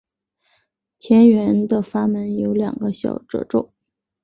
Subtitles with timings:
[0.97, 3.71] 前缘的阀门有两个小皱褶。